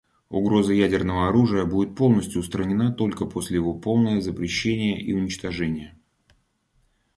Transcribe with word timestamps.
Угроза 0.29 0.73
ядерного 0.73 1.27
оружия 1.27 1.63
будет 1.63 1.95
полностью 1.95 2.39
устранена 2.39 2.91
только 2.91 3.27
после 3.27 3.57
его 3.57 3.75
полного 3.75 4.19
запрещения 4.19 4.97
и 4.99 5.13
уничтожения. 5.13 5.95